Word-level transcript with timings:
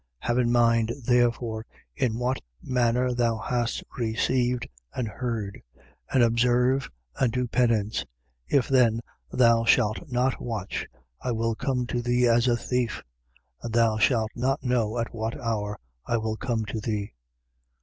3:3. 0.23 0.27
Have 0.29 0.37
in 0.39 0.51
mind 0.51 0.91
therefore 1.05 1.65
in 1.95 2.17
what 2.17 2.41
manner 2.63 3.13
thou 3.13 3.37
hast 3.37 3.83
received 3.99 4.67
and 4.95 5.07
heard: 5.07 5.61
and 6.11 6.23
observe 6.23 6.89
and 7.19 7.31
do 7.31 7.47
penance: 7.47 8.03
If 8.47 8.67
then 8.67 9.01
thou 9.29 9.63
shalt 9.63 10.09
not 10.09 10.41
watch, 10.41 10.87
I 11.21 11.31
will 11.33 11.53
come 11.53 11.85
to 11.85 12.01
thee 12.01 12.25
as 12.27 12.47
a 12.47 12.57
thief: 12.57 13.03
and 13.61 13.73
thou 13.75 13.99
shalt 13.99 14.31
not 14.35 14.63
know 14.63 14.97
at 14.97 15.13
what 15.13 15.39
hour 15.39 15.77
I 16.07 16.17
will 16.17 16.35
come 16.35 16.65
to 16.65 16.79
thee. 16.79 17.13